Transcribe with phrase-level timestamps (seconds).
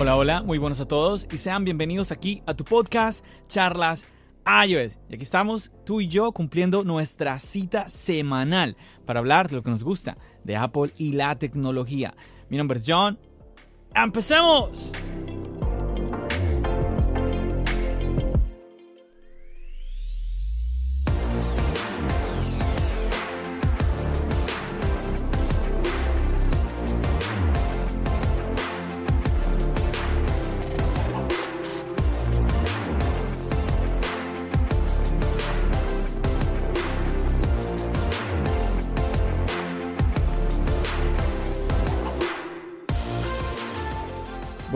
[0.00, 4.06] Hola, hola, muy buenos a todos y sean bienvenidos aquí a tu podcast Charlas
[4.46, 4.98] iOS.
[5.10, 9.68] Y aquí estamos tú y yo cumpliendo nuestra cita semanal para hablar de lo que
[9.68, 12.14] nos gusta de Apple y la tecnología.
[12.48, 13.18] Mi nombre es John.
[13.94, 14.90] ¡Empecemos!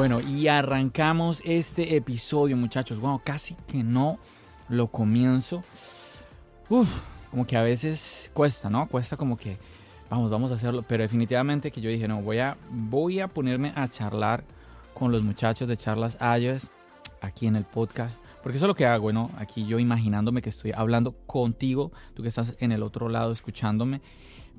[0.07, 3.01] Bueno, y arrancamos este episodio, muchachos.
[3.01, 4.19] Bueno, casi que no
[4.69, 5.63] lo comienzo.
[6.69, 6.95] Uf,
[7.31, 8.87] como que a veces cuesta, ¿no?
[8.87, 9.57] Cuesta como que
[10.11, 13.73] vamos, vamos a hacerlo, pero definitivamente que yo dije, no, voy a voy a ponerme
[13.75, 14.45] a charlar
[14.93, 16.71] con los muchachos de Charlas iOS
[17.23, 19.31] aquí en el podcast, porque eso es lo que hago, ¿no?
[19.39, 24.03] Aquí yo imaginándome que estoy hablando contigo, tú que estás en el otro lado escuchándome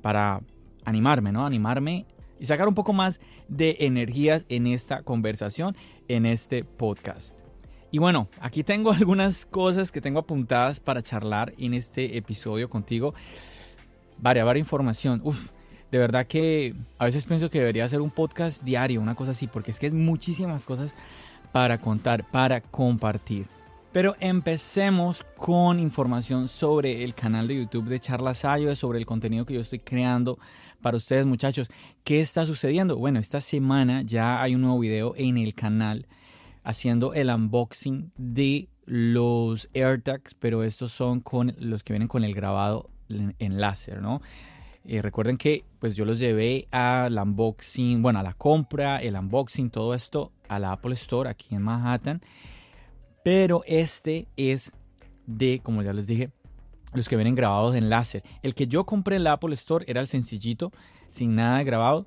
[0.02, 0.40] para
[0.84, 1.46] animarme, ¿no?
[1.46, 2.04] Animarme
[2.38, 5.76] y sacar un poco más de energías en esta conversación,
[6.08, 7.38] en este podcast.
[7.90, 13.14] Y bueno, aquí tengo algunas cosas que tengo apuntadas para charlar en este episodio contigo.
[14.18, 15.20] Varia, varia información.
[15.24, 15.50] Uf,
[15.90, 19.46] de verdad que a veces pienso que debería hacer un podcast diario, una cosa así,
[19.46, 20.94] porque es que es muchísimas cosas
[21.52, 23.46] para contar, para compartir.
[23.96, 29.46] Pero empecemos con información sobre el canal de YouTube de Charlas Ayo, sobre el contenido
[29.46, 30.38] que yo estoy creando
[30.82, 31.70] para ustedes muchachos.
[32.04, 32.98] ¿Qué está sucediendo?
[32.98, 36.06] Bueno, esta semana ya hay un nuevo video en el canal
[36.62, 42.34] haciendo el unboxing de los AirTags, pero estos son con los que vienen con el
[42.34, 44.20] grabado en láser, ¿no?
[44.84, 49.70] Eh, recuerden que pues yo los llevé al unboxing, bueno, a la compra, el unboxing,
[49.70, 52.20] todo esto a la Apple Store aquí en Manhattan.
[53.26, 54.72] Pero este es
[55.26, 56.30] de, como ya les dije,
[56.94, 58.22] los que vienen grabados en láser.
[58.44, 60.70] El que yo compré en la Apple Store era el sencillito,
[61.10, 62.06] sin nada grabado.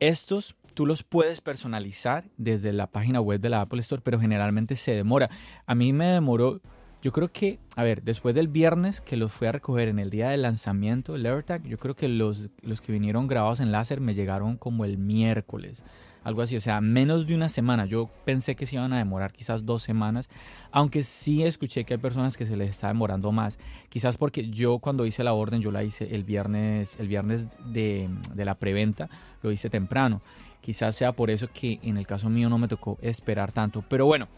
[0.00, 4.76] Estos tú los puedes personalizar desde la página web de la Apple Store, pero generalmente
[4.76, 5.30] se demora.
[5.64, 6.60] A mí me demoró,
[7.00, 10.10] yo creo que, a ver, después del viernes que los fui a recoger en el
[10.10, 14.02] día del lanzamiento del AirTag, yo creo que los, los que vinieron grabados en láser
[14.02, 15.84] me llegaron como el miércoles
[16.22, 17.86] algo así, o sea, menos de una semana.
[17.86, 20.28] Yo pensé que se iban a demorar quizás dos semanas,
[20.70, 23.58] aunque sí escuché que hay personas que se les está demorando más.
[23.88, 28.08] Quizás porque yo cuando hice la orden, yo la hice el viernes, el viernes de,
[28.34, 29.08] de la preventa,
[29.42, 30.20] lo hice temprano.
[30.60, 33.82] Quizás sea por eso que en el caso mío no me tocó esperar tanto.
[33.88, 34.28] Pero bueno,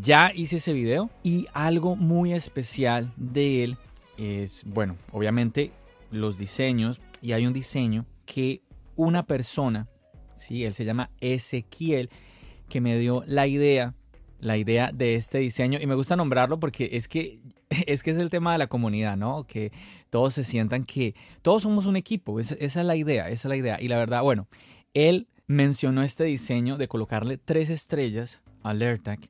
[0.00, 3.78] ya hice ese video y algo muy especial de él
[4.16, 5.72] es, bueno, obviamente
[6.10, 8.62] los diseños y hay un diseño que
[8.96, 9.88] una persona
[10.36, 10.64] ¿sí?
[10.64, 12.10] Él se llama Ezequiel,
[12.68, 13.94] que me dio la idea,
[14.40, 15.78] la idea de este diseño.
[15.80, 17.40] Y me gusta nombrarlo porque es que
[17.86, 19.46] es, que es el tema de la comunidad, ¿no?
[19.46, 19.72] Que
[20.10, 22.40] todos se sientan que todos somos un equipo.
[22.40, 23.80] esa es la idea, esa es la idea.
[23.80, 24.48] Y la verdad, bueno,
[24.92, 29.20] él mencionó este diseño de colocarle tres estrellas al AirTag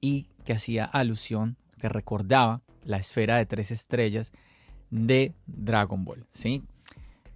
[0.00, 4.32] y que hacía alusión, que recordaba la esfera de tres estrellas
[4.90, 6.62] de Dragon Ball, ¿sí?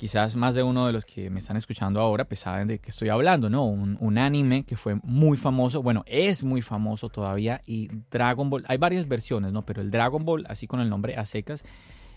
[0.00, 2.88] Quizás más de uno de los que me están escuchando ahora pues saben de qué
[2.88, 3.66] estoy hablando, ¿no?
[3.66, 8.78] Un, anime que fue muy famoso, bueno, es muy famoso todavía y Dragon Ball, hay
[8.78, 9.60] varias versiones, ¿no?
[9.60, 11.64] Pero el Dragon Ball, así con el nombre a secas,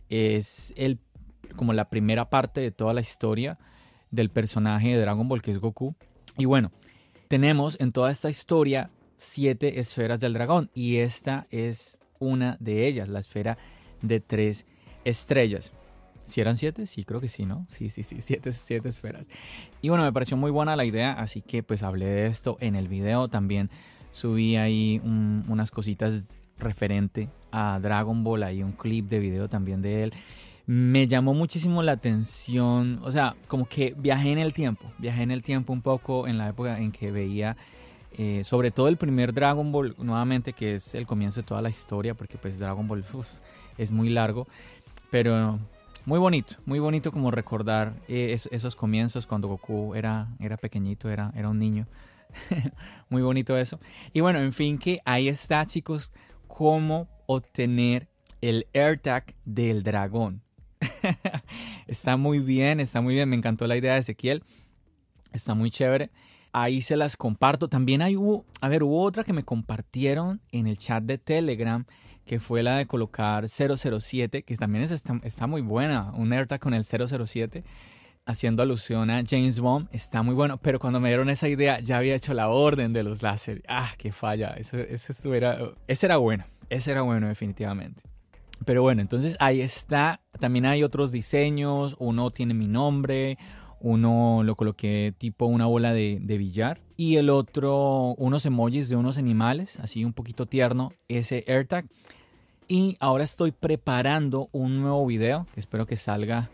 [0.10, 0.98] es el,
[1.58, 3.60] como la primera parte de toda la historia
[4.12, 5.94] del personaje de Dragon Ball que es Goku.
[6.38, 6.72] Y bueno,
[7.28, 13.10] tenemos en toda esta historia siete esferas del dragón y esta es una de ellas,
[13.10, 13.57] la esfera
[14.02, 14.66] de tres
[15.04, 15.74] estrellas.
[16.25, 17.66] Si eran siete, sí, creo que sí, ¿no?
[17.70, 19.30] Sí, sí, sí, siete, siete esferas.
[19.81, 22.75] Y bueno, me pareció muy buena la idea, así que pues hablé de esto en
[22.75, 23.28] el video.
[23.28, 23.70] También
[24.12, 30.04] subí ahí unas cositas referente a Dragon Ball, ahí un clip de video también de
[30.04, 30.14] él.
[30.66, 35.31] Me llamó muchísimo la atención, o sea, como que viajé en el tiempo, viajé en
[35.31, 37.58] el tiempo un poco en la época en que veía
[38.18, 41.69] eh, sobre todo el primer Dragon Ball, nuevamente, que es el comienzo de toda la
[41.69, 43.04] historia, porque pues Dragon Ball
[43.78, 44.48] es muy largo,
[45.10, 45.60] pero
[46.06, 51.32] muy bonito, muy bonito como recordar eh, esos comienzos cuando Goku era, era pequeñito, era,
[51.36, 51.88] era un niño.
[53.10, 53.80] muy bonito eso.
[54.12, 56.12] Y bueno, en fin, que ahí está, chicos,
[56.48, 58.08] cómo obtener
[58.42, 60.42] el AirTag del dragón.
[61.88, 63.30] está muy bien, está muy bien.
[63.30, 64.44] Me encantó la idea de Ezequiel.
[65.32, 66.12] Está muy chévere.
[66.52, 67.68] Ahí se las comparto.
[67.68, 68.16] También hay
[68.62, 71.86] a ver, hubo otra que me compartieron en el chat de Telegram,
[72.25, 76.12] que fue la de colocar 007, que también está, está muy buena.
[76.14, 77.64] Un AirTag con el 007
[78.25, 81.98] haciendo alusión a James Bond, está muy bueno, pero cuando me dieron esa idea ya
[81.98, 83.62] había hecho la orden de los láser.
[83.68, 88.02] Ah, qué falla, eso, eso era, ese era bueno, ese era bueno definitivamente.
[88.66, 90.22] Pero bueno, entonces ahí está.
[90.40, 91.96] También hay otros diseños.
[92.00, 93.38] Uno tiene mi nombre.
[93.83, 96.80] Uno lo coloqué tipo una bola de, billar.
[96.95, 101.85] Y el otro, unos emojis de unos animales, así un poquito tierno, ese AirTag.
[102.69, 105.47] Y ahora estoy preparando un nuevo video.
[105.57, 106.50] espero que salga.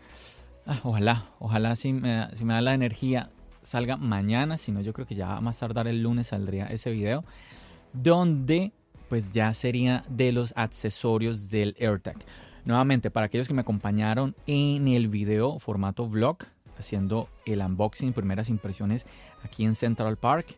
[0.66, 3.30] Ah, ojalá, ojalá si me, si me da la energía
[3.62, 4.56] salga mañana.
[4.56, 7.24] Si no, yo creo que ya más tardar el lunes saldría ese video.
[7.92, 8.72] Donde
[9.08, 12.16] pues ya sería de los accesorios del AirTag.
[12.64, 16.38] Nuevamente, para aquellos que me acompañaron en el video formato vlog,
[16.80, 19.06] haciendo el unboxing, primeras impresiones
[19.44, 20.56] aquí en Central Park.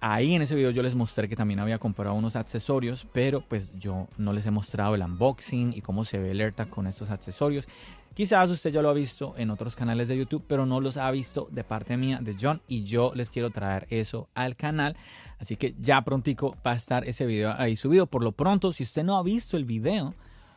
[0.00, 3.72] Ahí en ese video yo les mostré que también había comprado unos accesorios, pero pues
[3.78, 7.10] yo no les he mostrado el unboxing y cómo se ve el AirTag con estos
[7.10, 7.66] accesorios.
[8.14, 11.10] Quizás usted ya lo ha visto en otros canales de YouTube, pero no los ha
[11.10, 14.96] visto de parte mía, de John, y yo les quiero traer eso al canal.
[15.38, 18.06] Así que ya prontico va a estar ese video ahí subido.
[18.06, 20.14] Por lo pronto, si usted no ha visto el video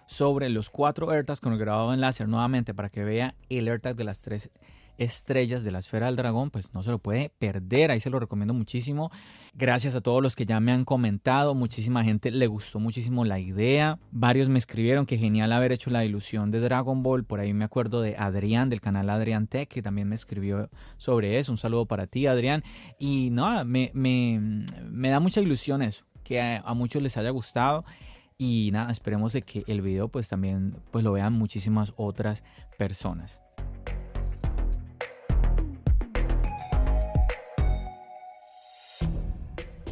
[0.08, 3.96] sobre los cuatro AirTags con el grabado en láser nuevamente para que vea el AirTag
[3.96, 4.50] de las tres
[4.98, 8.20] estrellas de la esfera del dragón, pues no se lo puede perder, ahí se lo
[8.20, 9.12] recomiendo muchísimo.
[9.54, 13.40] Gracias a todos los que ya me han comentado, muchísima gente le gustó muchísimo la
[13.40, 17.54] idea, varios me escribieron que genial haber hecho la ilusión de Dragon Ball, por ahí
[17.54, 21.58] me acuerdo de Adrián del canal Adrián Tech, que también me escribió sobre eso, un
[21.58, 22.64] saludo para ti Adrián,
[22.98, 27.84] y no, me, me, da mucha ilusión eso, que a, a muchos les haya gustado.
[28.44, 32.44] Y nada, esperemos de que el video pues también pues lo vean muchísimas otras
[32.76, 33.40] personas.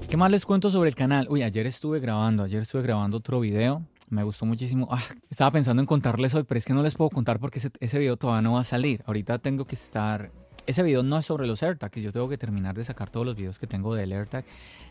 [0.10, 1.28] ¿Qué más les cuento sobre el canal?
[1.30, 3.84] Uy, ayer estuve grabando, ayer estuve grabando otro video.
[4.10, 4.88] Me gustó muchísimo.
[4.90, 7.70] Ah, estaba pensando en contarles hoy, pero es que no les puedo contar porque ese,
[7.80, 9.04] ese, video todavía no va a salir.
[9.06, 10.32] Ahorita tengo que estar...
[10.66, 12.02] Ese video no es sobre los AirTags.
[12.02, 14.46] Yo tengo que terminar de sacar todos los videos que tengo del AirTag.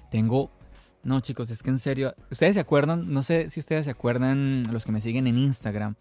[0.09, 0.53] Tengo...
[1.03, 2.15] No, chicos, es que en serio...
[2.31, 5.97] Ustedes se acuerdan, no sé si ustedes se acuerdan, los que me siguen en Instagram.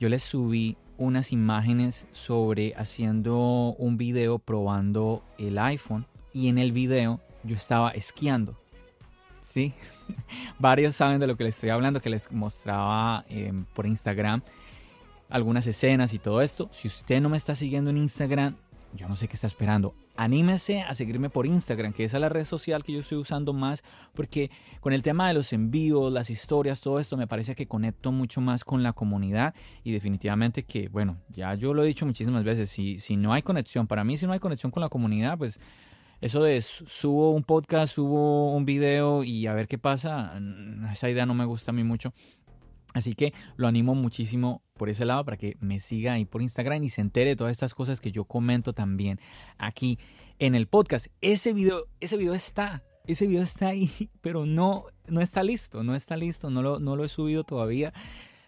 [0.00, 6.06] Yo les subí unas imágenes sobre haciendo un video probando el iPhone.
[6.32, 8.56] Y en el video yo estaba esquiando.
[9.40, 9.72] Sí,
[10.58, 14.42] varios saben de lo que les estoy hablando, que les mostraba em, por Instagram
[15.30, 16.68] algunas escenas y todo esto.
[16.72, 18.56] Si usted no me está siguiendo en Instagram,
[18.94, 19.94] yo no sé qué está esperando.
[20.16, 23.52] Anímese a seguirme por Instagram, que esa es la red social que yo estoy usando
[23.52, 24.50] más, porque
[24.80, 28.40] con el tema de los envíos, las historias, todo esto, me parece que conecto mucho
[28.40, 29.54] más con la comunidad
[29.84, 33.42] y definitivamente que, bueno, ya yo lo he dicho muchísimas veces, si, si no hay
[33.42, 35.60] conexión, para mí si no hay conexión con la comunidad, pues
[36.20, 40.40] eso de subo un podcast, subo un video y a ver qué pasa,
[40.90, 42.12] esa idea no me gusta a mí mucho.
[42.94, 46.82] Así que lo animo muchísimo por ese lado para que me siga ahí por Instagram
[46.82, 49.20] y se entere de todas estas cosas que yo comento también
[49.58, 49.98] aquí
[50.38, 51.06] en el podcast.
[51.20, 55.94] Ese video, ese video está, ese video está ahí, pero no, no está listo, no
[55.94, 57.92] está listo, no lo, no lo he subido todavía.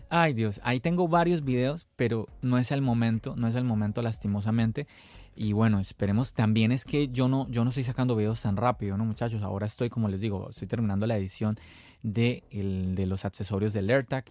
[0.08, 4.02] Ay Dios, ahí tengo varios videos, pero no es el momento, no es el momento
[4.02, 4.88] lastimosamente.
[5.34, 8.96] Y bueno, esperemos también es que yo no, yo no estoy sacando videos tan rápido,
[8.96, 9.42] ¿no, muchachos?
[9.42, 11.58] Ahora estoy, como les digo, estoy terminando la edición
[12.02, 14.24] de, el, de los accesorios del AirTag.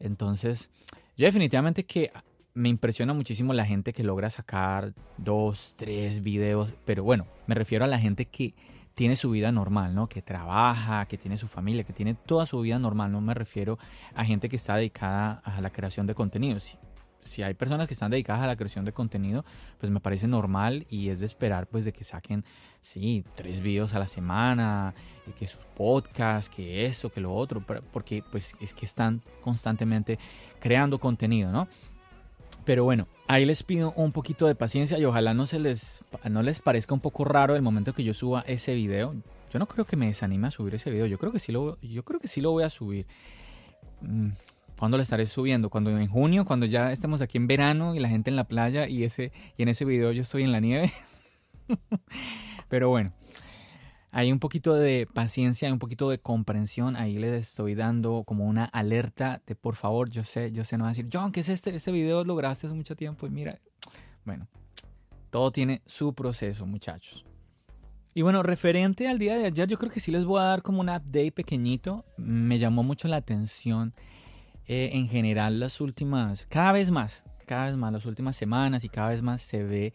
[0.00, 0.70] Entonces,
[1.16, 2.10] yo definitivamente que
[2.54, 7.84] me impresiona muchísimo la gente que logra sacar dos, tres videos, pero bueno, me refiero
[7.84, 8.54] a la gente que
[8.94, 10.08] tiene su vida normal, ¿no?
[10.08, 13.12] Que trabaja, que tiene su familia, que tiene toda su vida normal.
[13.12, 13.78] No me refiero
[14.14, 16.78] a gente que está dedicada a la creación de contenidos
[17.26, 19.44] si hay personas que están dedicadas a la creación de contenido,
[19.78, 22.44] pues me parece normal y es de esperar pues de que saquen,
[22.80, 24.94] sí, tres videos a la semana,
[25.26, 30.18] y que sus podcasts, que eso, que lo otro, porque pues es que están constantemente
[30.60, 31.68] creando contenido, ¿no?
[32.64, 36.42] Pero bueno, ahí les pido un poquito de paciencia y ojalá no se les, no
[36.42, 39.14] les parezca un poco raro el momento que yo suba ese video.
[39.52, 41.80] Yo no creo que me desanime a subir ese video, yo creo que sí lo,
[41.80, 43.06] yo creo que sí lo voy a subir.
[44.78, 45.70] ¿Cuándo lo estaré subiendo?
[45.70, 48.86] Cuando en junio, cuando ya estemos aquí en verano y la gente en la playa
[48.86, 50.92] y ese y en ese video yo estoy en la nieve.
[52.68, 53.12] Pero bueno,
[54.10, 56.96] hay un poquito de paciencia, hay un poquito de comprensión.
[56.96, 60.84] Ahí les estoy dando como una alerta de por favor, yo sé, yo sé, no
[60.84, 61.74] va a decir, John, ¿qué es este?
[61.74, 63.58] Este video lo grabaste hace mucho tiempo y mira,
[64.24, 64.46] bueno,
[65.30, 67.24] todo tiene su proceso, muchachos.
[68.12, 70.62] Y bueno, referente al día de ayer, yo creo que sí les voy a dar
[70.62, 72.04] como un update pequeñito.
[72.16, 73.94] Me llamó mucho la atención
[74.68, 78.88] eh, en general las últimas, cada vez más, cada vez más, las últimas semanas y
[78.88, 79.94] cada vez más se ve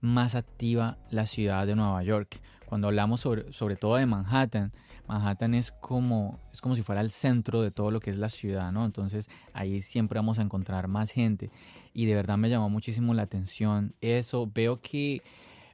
[0.00, 2.40] más activa la ciudad de Nueva York.
[2.66, 4.72] Cuando hablamos sobre, sobre todo de Manhattan,
[5.06, 8.28] Manhattan es como, es como si fuera el centro de todo lo que es la
[8.28, 8.84] ciudad, ¿no?
[8.84, 11.50] Entonces ahí siempre vamos a encontrar más gente
[11.94, 14.50] y de verdad me llamó muchísimo la atención eso.
[14.52, 15.22] Veo que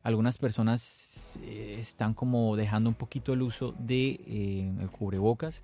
[0.03, 5.63] algunas personas eh, están como dejando un poquito el uso de eh, el cubrebocas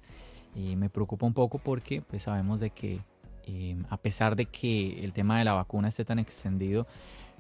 [0.55, 3.01] y me preocupa un poco porque pues sabemos de que
[3.45, 6.87] eh, a pesar de que el tema de la vacuna esté tan extendido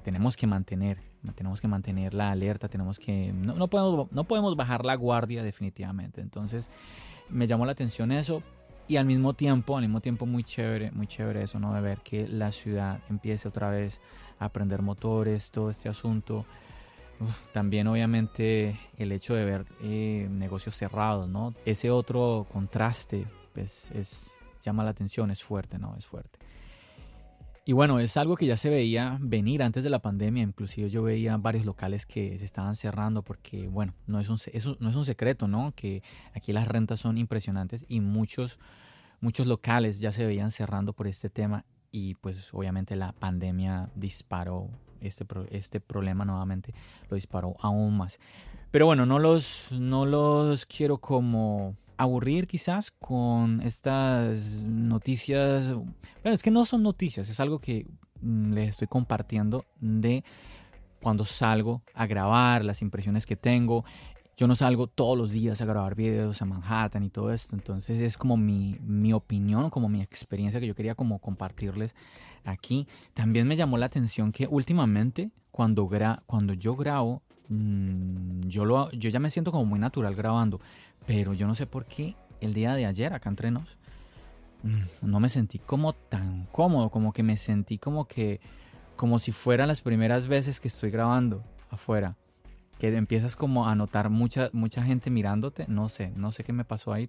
[0.02, 0.98] tenemos que mantener
[1.34, 5.42] tenemos que mantener la alerta tenemos que no, no, podemos no podemos bajar la guardia
[5.42, 6.20] definitivamente.
[6.20, 6.70] Entonces
[7.28, 8.42] me llamó la atención eso
[8.86, 11.98] y al mismo tiempo al mismo tiempo muy chévere muy chévere eso no de ver
[11.98, 14.00] que la ciudad empiece otra vez
[14.38, 16.46] a prender motores todo este asunto
[17.52, 21.54] también obviamente el hecho de ver eh, negocios cerrados, ¿no?
[21.64, 24.30] Ese otro contraste, pues es,
[24.62, 25.96] llama la atención, es fuerte, ¿no?
[25.96, 26.38] Es fuerte.
[27.64, 31.02] Y bueno, es algo que ya se veía venir antes de la pandemia, inclusive yo
[31.02, 34.38] veía varios locales que se estaban cerrando porque, bueno, no es un,
[34.80, 35.74] no es un secreto, ¿no?
[35.76, 38.58] Que aquí las rentas son impresionantes y muchos,
[39.20, 44.70] muchos locales ya se veían cerrando por este tema y pues obviamente la pandemia disparó
[45.00, 46.74] este, este problema nuevamente
[47.08, 48.18] lo disparó aún más.
[48.70, 55.74] Pero bueno, no los, no los quiero como aburrir quizás con estas noticias.
[55.74, 57.86] Bueno, es que no son noticias, es algo que
[58.20, 60.24] mm, les estoy compartiendo de
[61.00, 63.84] cuando salgo a grabar, las impresiones que tengo.
[64.38, 67.98] Yo no salgo todos los días a grabar videos a Manhattan y todo esto, entonces
[67.98, 71.96] es como mi, mi opinión, como mi experiencia que yo quería como compartirles
[72.44, 72.86] aquí.
[73.14, 78.92] También me llamó la atención que últimamente cuando, gra cuando yo grabo, mmm, yo, lo,
[78.92, 80.60] yo ya me siento como muy natural grabando,
[81.04, 83.76] pero yo no sé por qué el día de ayer acá entre nos,
[84.62, 88.40] mmm, no me sentí como tan cómodo, como que me sentí como que,
[88.94, 92.14] como si fueran las primeras veces que estoy grabando afuera
[92.78, 96.64] que empiezas como a notar mucha, mucha gente mirándote, no sé, no sé qué me
[96.64, 97.08] pasó ahí.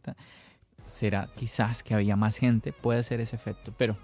[0.85, 3.95] Será quizás que había más gente, puede ser ese efecto, pero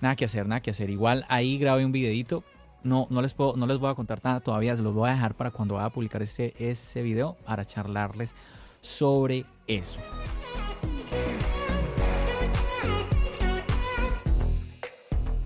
[0.00, 0.90] nada que hacer, nada que hacer.
[0.90, 2.44] Igual ahí grabé un videito,
[2.82, 5.12] no, no, les, puedo, no les voy a contar nada todavía, se los voy a
[5.12, 8.34] dejar para cuando vaya a publicar ese, ese video para charlarles
[8.80, 10.00] sobre eso.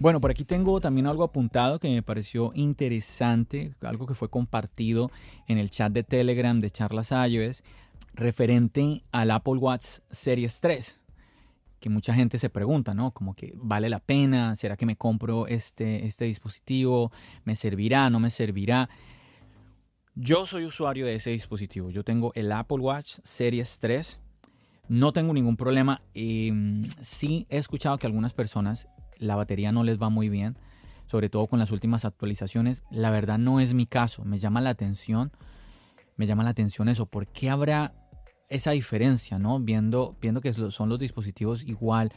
[0.02, 5.12] Bueno, por aquí tengo también algo apuntado que me pareció interesante, algo que fue compartido
[5.46, 7.62] en el chat de Telegram de Charlas iOS,
[8.12, 10.98] referente al Apple Watch Series 3
[11.78, 13.12] que mucha gente se pregunta, ¿no?
[13.12, 17.12] Como que vale la pena, ¿será que me compro este, este dispositivo?
[17.44, 18.10] ¿Me servirá?
[18.10, 18.88] ¿No me servirá?
[20.16, 21.90] Yo soy usuario de ese dispositivo.
[21.90, 24.20] Yo tengo el Apple Watch Series 3.
[24.88, 26.02] No tengo ningún problema.
[26.12, 28.88] Em, sí he escuchado que algunas personas
[29.22, 30.56] la batería no les va muy bien,
[31.06, 32.82] sobre todo con las últimas actualizaciones.
[32.90, 35.32] La verdad no es mi caso, me llama la atención,
[36.16, 37.94] me llama la atención eso, ¿por qué habrá
[38.48, 39.60] esa diferencia, no?
[39.60, 42.12] Viendo, viendo que son los dispositivos igual.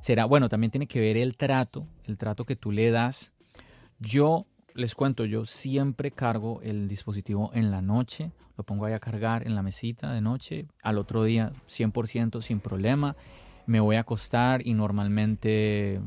[0.00, 3.32] Será, bueno, también tiene que ver el trato, el trato que tú le das.
[3.98, 8.98] Yo les cuento, yo siempre cargo el dispositivo en la noche, lo pongo ahí a
[8.98, 13.16] cargar en la mesita de noche, al otro día 100% sin problema,
[13.66, 16.00] me voy a acostar y normalmente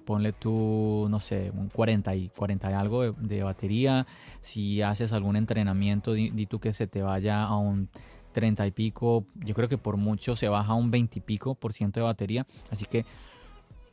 [0.00, 4.06] ponle tú, no sé, un 40 y, 40 y algo de, batería.
[4.40, 7.88] Si haces algún entrenamiento, di, tú que se te vaya a un
[8.32, 11.54] 30 y pico, yo creo que por mucho se baja a un 20 y pico
[11.54, 12.46] por ciento de batería.
[12.70, 13.04] Así que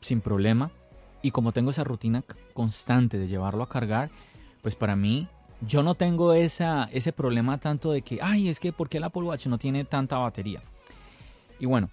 [0.01, 0.71] sin problema.
[1.21, 2.23] Y como tengo esa rutina
[2.53, 4.09] constante de llevarlo a cargar,
[4.61, 5.27] pues para mí
[5.61, 9.03] yo no tengo esa, ese problema tanto de que, ay, es que ¿por qué el
[9.03, 10.61] Apple Watch no tiene tanta batería?
[11.59, 11.89] Y bueno,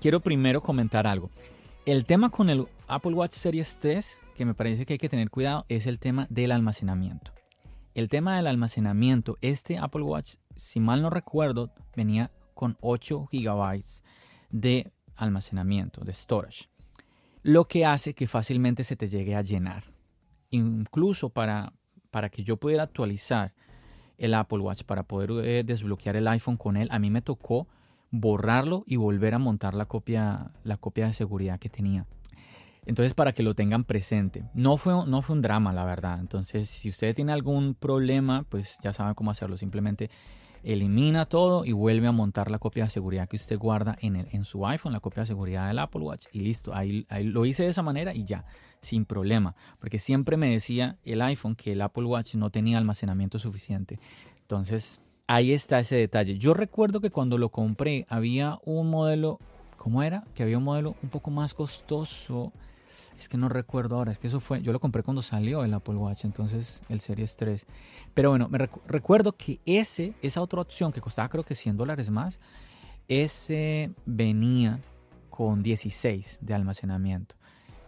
[0.00, 1.30] quiero primero comentar algo.
[1.86, 5.30] El tema con el Apple Watch Series 3, que me parece que hay que tener
[5.30, 7.30] cuidado, es el tema del almacenamiento.
[7.94, 13.84] El tema del almacenamiento, este Apple Watch, si mal no recuerdo, venía con 8 GB
[14.50, 16.68] de almacenamiento, de storage.
[17.44, 19.84] Lo que hace que fácilmente se te llegue a llenar.
[20.50, 21.72] Incluso para,
[22.10, 23.54] para que yo pudiera actualizar
[24.18, 27.68] el Apple Watch, para poder eh, desbloquear el iPhone con él, a mí me tocó
[28.20, 32.06] borrarlo y volver a montar la copia, la copia de seguridad que tenía.
[32.86, 34.44] Entonces, para que lo tengan presente.
[34.54, 36.20] No fue, no fue un drama, la verdad.
[36.20, 39.56] Entonces, si ustedes tienen algún problema, pues ya saben cómo hacerlo.
[39.56, 40.08] Simplemente
[40.62, 44.28] elimina todo y vuelve a montar la copia de seguridad que usted guarda en, el,
[44.32, 46.74] en su iPhone, la copia de seguridad del Apple Watch y listo.
[46.74, 48.44] Ahí, ahí lo hice de esa manera y ya,
[48.80, 49.56] sin problema.
[49.80, 53.98] Porque siempre me decía el iPhone que el Apple Watch no tenía almacenamiento suficiente.
[54.40, 56.38] Entonces, ahí está ese detalle.
[56.38, 59.38] Yo recuerdo que cuando lo compré había un modelo,
[59.76, 60.24] ¿cómo era?
[60.34, 62.52] Que había un modelo un poco más costoso
[63.18, 65.72] es que no recuerdo ahora, es que eso fue, yo lo compré cuando salió el
[65.72, 67.66] Apple Watch, entonces el Series 3.
[68.12, 72.10] Pero bueno, me recuerdo que ese, esa otra opción que costaba creo que 100 dólares
[72.10, 72.38] más,
[73.08, 74.80] ese venía
[75.30, 77.36] con 16 de almacenamiento.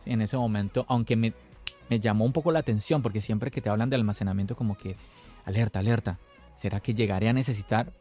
[0.07, 1.35] En ese momento, aunque me,
[1.91, 4.97] me llamó un poco la atención, porque siempre que te hablan de almacenamiento como que,
[5.45, 6.19] alerta, alerta,
[6.59, 7.93] ¿será que llegaré a necesitar?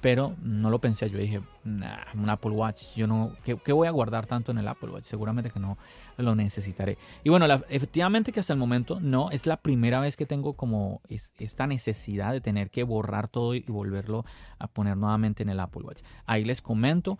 [0.00, 1.08] pero no lo pensé.
[1.10, 4.90] Yo dije, un Apple Watch, yo no, ¿qué, voy a guardar tanto en el Apple
[4.90, 5.04] Watch?
[5.04, 5.78] Seguramente que no
[6.16, 6.98] lo necesitaré.
[7.24, 11.00] Y bueno, efectivamente que hasta el momento no, es la primera vez que tengo como
[11.38, 14.24] esta necesidad de tener que borrar todo y volverlo
[14.58, 16.02] a poner nuevamente en el Apple Watch.
[16.26, 17.18] Ahí les comento.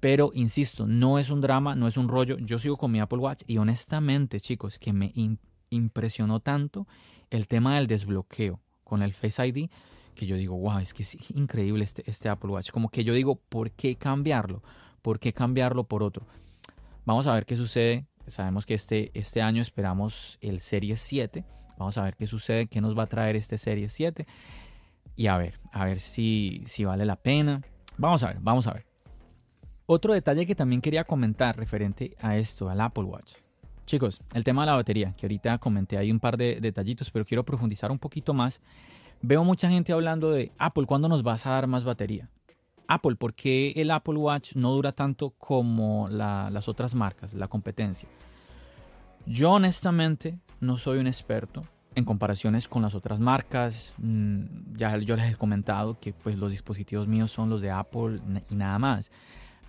[0.00, 2.38] Pero insisto, no es un drama, no es un rollo.
[2.38, 5.12] Yo sigo con mi Apple Watch y honestamente, chicos, que me
[5.70, 6.86] impresionó tanto
[7.30, 9.68] el tema del desbloqueo con el Face ID
[10.18, 12.70] que yo digo, wow, es que es increíble este, este Apple Watch.
[12.70, 14.62] Como que yo digo, ¿por qué cambiarlo?
[15.00, 16.26] ¿Por qué cambiarlo por otro?
[17.06, 18.04] Vamos a ver qué sucede.
[18.26, 21.44] Sabemos que este, este año esperamos el Serie 7.
[21.78, 24.26] Vamos a ver qué sucede, qué nos va a traer este Serie 7.
[25.16, 27.62] Y a ver, a ver si, si vale la pena.
[27.96, 28.86] Vamos a ver, vamos a ver.
[29.86, 33.36] Otro detalle que también quería comentar referente a esto, al Apple Watch.
[33.86, 37.24] Chicos, el tema de la batería, que ahorita comenté hay un par de detallitos, pero
[37.24, 38.60] quiero profundizar un poquito más
[39.20, 42.30] Veo mucha gente hablando de Apple, ¿cuándo nos vas a dar más batería?
[42.86, 48.08] Apple, ¿por qué el Apple Watch no dura tanto como las otras marcas, la competencia?
[49.26, 51.64] Yo honestamente no soy un experto
[51.96, 53.94] en comparaciones con las otras marcas.
[53.98, 58.20] Mm, ya yo les he comentado que pues los dispositivos míos son los de Apple
[58.48, 59.10] y nada más.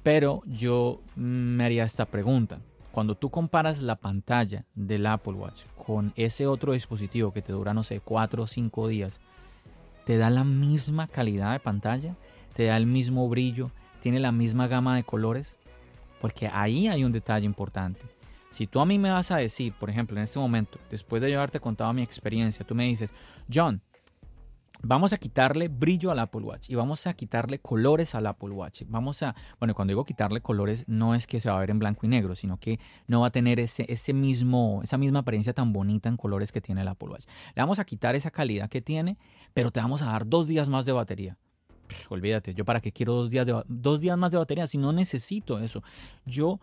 [0.04, 2.60] Pero yo me haría esta pregunta.
[2.92, 7.74] Cuando tú comparas la pantalla del Apple Watch con ese otro dispositivo que te dura,
[7.74, 9.20] no sé, 4 o 5 días,
[10.10, 12.16] te da la misma calidad de pantalla,
[12.56, 13.70] te da el mismo brillo,
[14.02, 15.56] tiene la misma gama de colores,
[16.20, 18.02] porque ahí hay un detalle importante.
[18.50, 21.36] Si tú a mí me vas a decir, por ejemplo, en este momento, después de
[21.36, 23.14] haberte contado mi experiencia, tú me dices,
[23.54, 23.84] John,
[24.82, 28.84] vamos a quitarle brillo al Apple Watch y vamos a quitarle colores al Apple Watch.
[28.88, 31.80] Vamos a, bueno, cuando digo quitarle colores no es que se va a ver en
[31.80, 35.54] blanco y negro, sino que no va a tener ese, ese mismo, esa misma apariencia
[35.54, 37.26] tan bonita en colores que tiene el Apple Watch.
[37.56, 39.18] Le vamos a quitar esa calidad que tiene,
[39.54, 41.38] pero te vamos a dar dos días más de batería.
[42.10, 44.94] olvídate, yo para qué quiero dos días, de, dos días más de batería si no
[44.94, 45.84] necesito eso.
[46.26, 46.60] Yo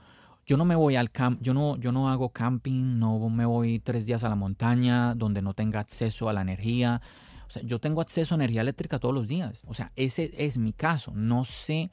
[0.46, 3.80] yo no me voy al camp, yo no, yo no hago camping, no me voy
[3.80, 7.02] tres días a la montaña donde no tenga acceso a la energía,
[7.48, 9.62] o sea, yo tengo acceso a energía eléctrica todos los días.
[9.66, 11.12] O sea, ese es mi caso.
[11.14, 11.90] No sé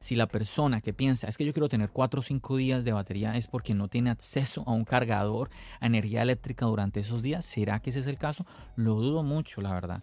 [0.00, 2.92] si la persona que piensa es que yo quiero tener 4 o 5 días de
[2.92, 7.44] batería es porque no tiene acceso a un cargador, a energía eléctrica durante esos días.
[7.44, 8.46] ¿Será que ese es el caso?
[8.76, 10.02] Lo dudo mucho, la verdad.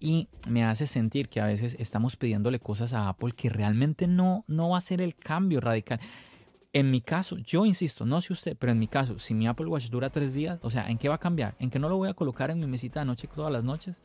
[0.00, 4.44] Y me hace sentir que a veces estamos pidiéndole cosas a Apple que realmente no,
[4.46, 6.00] no va a ser el cambio radical.
[6.72, 9.66] En mi caso, yo insisto, no sé usted, pero en mi caso, si mi Apple
[9.66, 11.54] Watch dura tres días, o sea, ¿en qué va a cambiar?
[11.60, 14.00] ¿En que no lo voy a colocar en mi mesita de noche todas las noches?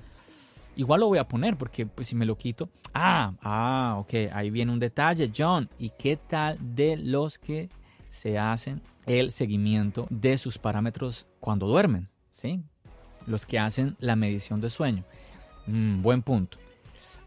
[0.80, 2.70] Igual lo voy a poner porque pues, si me lo quito.
[2.94, 4.32] Ah, ah, ok.
[4.32, 5.70] Ahí viene un detalle, John.
[5.78, 7.68] ¿Y qué tal de los que
[8.08, 12.08] se hacen el seguimiento de sus parámetros cuando duermen?
[12.30, 12.63] ¿Sí?
[13.28, 15.04] Los que hacen la medición de sueño.
[15.68, 16.58] Mm, buen punto.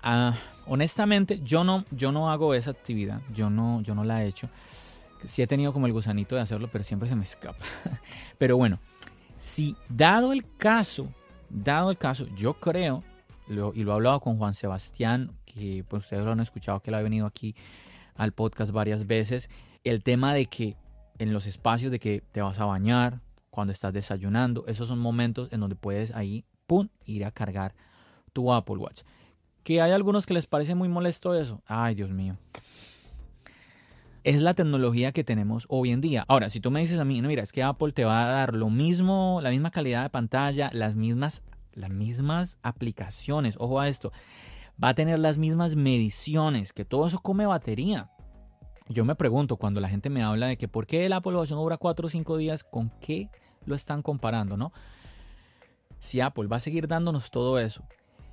[0.02, 0.34] Ah,
[0.64, 3.20] honestamente, yo no, yo no hago esa actividad.
[3.34, 4.48] Yo no, yo no la he hecho.
[5.24, 7.62] Sí he tenido como el gusanito de hacerlo, pero siempre se me escapa.
[8.38, 8.78] pero bueno,
[9.38, 11.06] si dado el caso,
[11.50, 13.04] dado el caso, yo creo
[13.48, 16.94] y lo he hablado con Juan Sebastián, que pues ustedes lo han escuchado, que él
[16.94, 17.54] ha venido aquí
[18.14, 19.50] al podcast varias veces,
[19.84, 20.76] el tema de que
[21.18, 25.48] en los espacios de que te vas a bañar, cuando estás desayunando, esos son momentos
[25.52, 27.74] en donde puedes ahí, ¡pum!, ir a cargar
[28.32, 29.02] tu Apple Watch.
[29.62, 31.62] Que hay algunos que les parece muy molesto eso.
[31.66, 32.38] Ay, Dios mío.
[34.24, 36.24] Es la tecnología que tenemos hoy en día.
[36.28, 38.32] Ahora, si tú me dices a mí, no, mira, es que Apple te va a
[38.32, 41.42] dar lo mismo, la misma calidad de pantalla, las mismas
[41.74, 44.12] las mismas aplicaciones, ojo a esto,
[44.82, 48.10] va a tener las mismas mediciones, que todo eso come batería.
[48.88, 51.50] Yo me pregunto cuando la gente me habla de que por qué el Apple Watch
[51.50, 53.30] no dura 4 o 5 días, ¿con qué
[53.64, 54.72] lo están comparando, no?
[55.98, 57.84] Si Apple va a seguir dándonos todo eso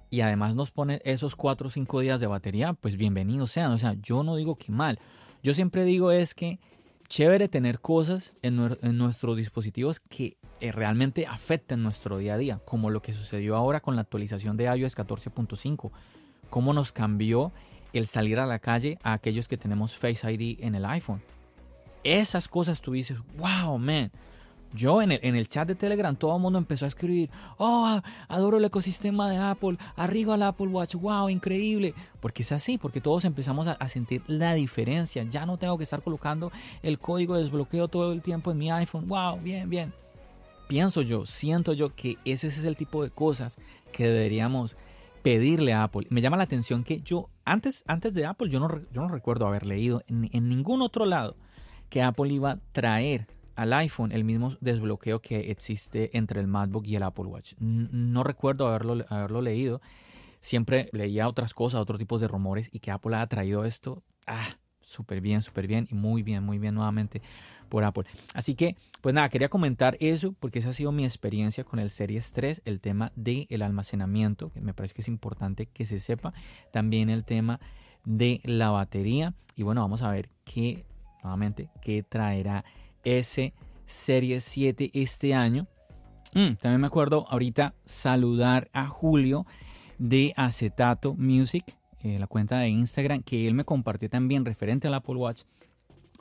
[0.10, 3.72] y además nos pone esos 4 o 5 días de batería, pues bienvenidos sean.
[3.72, 5.00] O sea, yo no digo que mal.
[5.44, 6.60] Yo siempre digo es que
[7.08, 8.56] chévere tener cosas en,
[8.98, 13.80] nuestros dispositivos que eh, realmente afecten nuestro día a día, como lo que sucedió ahora
[13.80, 15.92] con la actualización de iOS 14.5.
[16.50, 17.52] cómo nos cambió
[17.94, 21.22] el salir a la calle a aquellos que tenemos Face ID en el iPhone.
[22.04, 24.12] Esas cosas tú dices, wow, man.
[24.72, 28.02] Yo en el, en el chat de Telegram todo el mundo empezó a escribir, oh,
[28.28, 31.96] adoro el ecosistema de Apple, arriba el Apple Watch, wow, increíble.
[32.20, 35.24] Porque es así, porque todos empezamos a, a, sentir la diferencia.
[35.24, 36.52] Ya no tengo que estar colocando
[36.84, 39.94] el código de desbloqueo todo el tiempo en mi iPhone, wow, bien, bien.
[40.70, 43.58] Pienso yo, siento yo que ese es el tipo de cosas
[43.92, 44.78] que deberíamos
[45.24, 46.06] pedirle a Apple.
[46.12, 49.48] Me llama la atención que yo, antes, antes de Apple, yo no, yo no recuerdo
[49.48, 51.36] haber leído en, ningún otro lado
[51.90, 56.86] que Apple iba a traer al iPhone el mismo desbloqueo que existe entre el MacBook
[56.86, 57.56] y el Apple Watch.
[57.58, 59.82] No recuerdo haberlo, haberlo leído.
[60.40, 64.04] Siempre leía otras cosas, otros tipos de rumores y que Apple ha traído esto.
[64.28, 64.48] Ah,
[64.90, 67.22] súper bien, súper bien y muy bien, muy bien nuevamente
[67.70, 68.06] por Apple.
[68.34, 71.92] Así que, pues nada, quería comentar eso porque esa ha sido mi experiencia con el
[71.92, 76.00] Series 3, el tema del el almacenamiento, que me parece que es importante que se
[76.00, 76.34] sepa.
[76.72, 77.60] También el tema
[78.06, 79.34] de la batería.
[79.56, 80.86] Y bueno, vamos a ver qué,
[81.24, 82.66] nuevamente, qué traerá
[83.04, 83.54] ese
[83.86, 85.68] Series 7 este año.
[86.34, 89.46] Mm, también me acuerdo ahorita saludar a Julio
[89.98, 94.94] de Acetato Music, eh, la cuenta de Instagram, que él me compartió también referente al
[94.94, 95.44] Apple Watch,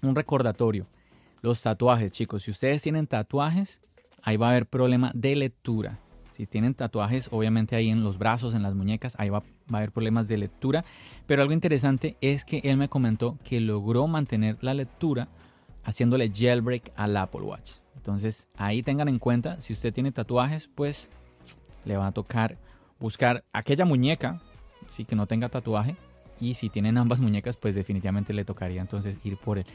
[0.03, 0.87] un recordatorio.
[1.41, 3.81] Los tatuajes, chicos, si ustedes tienen tatuajes,
[4.23, 6.01] ahí va a haber problema de lectura.
[6.33, 9.77] Si tienen tatuajes, obviamente ahí en los brazos, en las muñecas, ahí va, va a
[9.79, 10.85] haber problemas de lectura.
[11.27, 15.29] Pero algo interesante es que él me comentó que logró mantener la lectura
[15.85, 17.73] haciéndole jailbreak al Apple Watch.
[17.97, 21.11] Entonces ahí tengan en cuenta, si usted tiene tatuajes, pues
[21.85, 22.57] le va a tocar
[22.99, 24.41] buscar aquella muñeca,
[24.89, 25.97] sí, que no tenga tatuaje.
[26.41, 29.67] Y si tienen ambas muñecas, pues definitivamente le tocaría entonces ir por el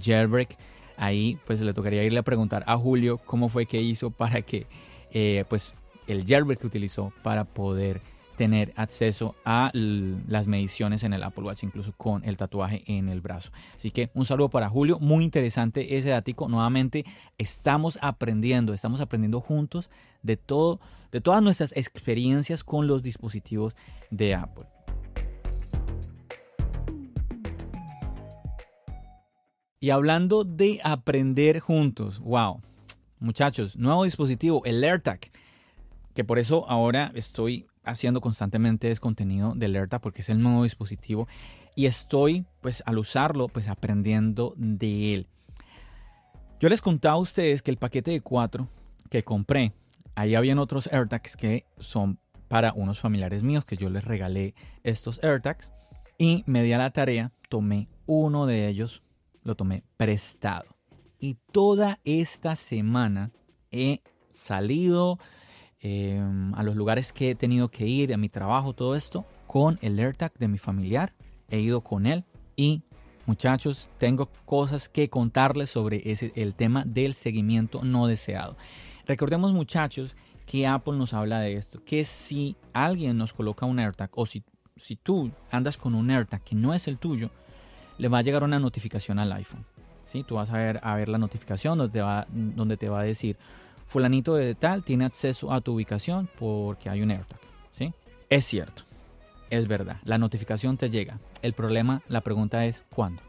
[0.00, 0.56] jailbreak.
[0.96, 4.66] Ahí pues le tocaría irle a preguntar a Julio cómo fue que hizo para que
[5.10, 5.74] eh, pues
[6.06, 8.00] el jailbreak que utilizó para poder
[8.36, 13.20] tener acceso a las mediciones en el Apple Watch, incluso con el tatuaje en el
[13.20, 13.50] brazo.
[13.76, 16.48] Así que un saludo para Julio, muy interesante ese dato.
[16.48, 17.04] Nuevamente
[17.38, 19.90] estamos aprendiendo, estamos aprendiendo juntos
[20.22, 20.80] de todo,
[21.14, 23.76] de todas nuestras experiencias con los dispositivos
[24.10, 24.66] de Apple.
[29.78, 32.60] Y hablando de aprender juntos, wow,
[33.20, 35.20] muchachos, nuevo dispositivo, el AirTag,
[36.14, 40.64] que por eso ahora estoy haciendo constantemente es contenido de alerta porque es el nuevo
[40.64, 41.28] dispositivo
[41.76, 45.28] y estoy pues al usarlo pues aprendiendo de él.
[46.58, 48.66] Yo les contaba a ustedes que el paquete de cuatro
[49.10, 49.74] que compré,
[50.14, 55.22] ahí habían otros AirTags que son para unos familiares míos que yo les regalé estos
[55.22, 55.72] AirTags
[56.18, 59.02] y me di a la tarea, tomé uno de ellos,
[59.42, 60.76] lo tomé prestado.
[61.18, 63.30] Y toda esta semana
[63.70, 65.18] he salido,
[65.86, 69.78] Em, a los lugares que he tenido que ir, a mi trabajo, todo esto, con
[69.82, 71.12] el AirTag de mi familiar.
[71.50, 72.24] He ido con él
[72.56, 72.84] y
[73.26, 78.56] muchachos, tengo cosas que contarles sobre ese, el tema del seguimiento no deseado.
[79.06, 84.10] Recordemos muchachos que Apple nos habla de esto, que si alguien nos coloca un AirTag
[84.14, 84.42] o si,
[84.76, 87.30] si tú andas con un AirTag que no es el tuyo,
[87.98, 89.64] le va a llegar una notificación al iPhone.
[90.06, 90.22] ¿sí?
[90.22, 93.36] Tú vas a ver, a ver la notificación donde va, donde te va a decir,
[93.86, 97.40] fulanito de tal tiene acceso a tu ubicación porque hay un AirTag.
[97.72, 97.92] ¿sí?
[98.28, 98.82] Es cierto,
[99.50, 101.18] es verdad, la notificación te llega.
[101.42, 103.22] El problema, la pregunta es ¿cuándo?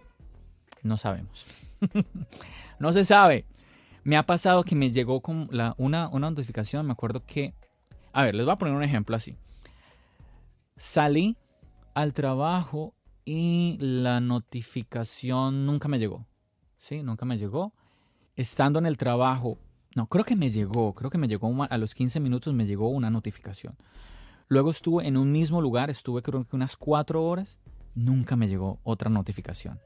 [0.84, 1.46] No sabemos.
[2.80, 3.46] no se sabe.
[4.06, 5.74] Me ha pasado que me llegó con una,
[6.12, 7.56] una notificación, me acuerdo que...
[8.14, 9.36] A ver, les voy a poner un ejemplo así.
[10.78, 11.36] Salí
[11.96, 12.94] al trabajo
[13.26, 16.28] y la notificación nunca me llegó.
[16.78, 17.74] Sí, nunca me llegó.
[18.36, 19.58] Estando en el trabajo,
[19.96, 22.90] no, creo que me llegó, creo que me llegó a los 15 minutos me llegó
[22.90, 23.76] una notificación.
[24.50, 27.58] Luego estuve en un mismo lugar, estuve creo que unas 4 horas,
[27.96, 29.80] nunca me llegó otra notificación.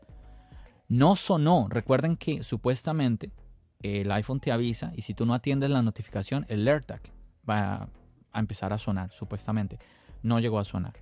[0.89, 3.31] No sonó, recuerden que supuestamente
[3.81, 7.01] el iPhone te avisa y si tú no atiendes la notificación, el AirTag
[7.49, 7.89] va
[8.31, 9.79] a empezar a sonar, supuestamente.
[10.21, 10.93] No llegó a sonar.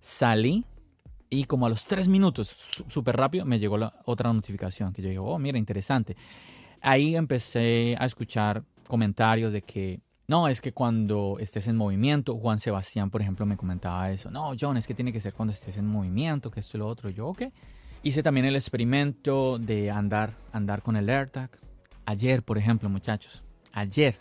[0.00, 0.64] Salí
[1.28, 2.56] y como a los 3 minutos,
[2.88, 6.16] súper rápido, me llegó la otra notificación que yo digo, oh, mira, interesante
[6.80, 12.60] ahí empecé a escuchar comentarios de que no, es que cuando estés en movimiento, Juan
[12.60, 14.30] Sebastián, por ejemplo, me comentaba eso.
[14.30, 16.86] No, John, es que tiene que ser cuando estés en movimiento, que esto y lo
[16.86, 17.10] otro.
[17.10, 17.42] Yo, ok.
[18.04, 21.50] Hice también el experimento de andar, andar con el AirTag.
[22.06, 24.16] Ayer, por ejemplo, muchachos, ayer,